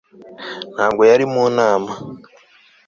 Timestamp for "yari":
1.09-1.25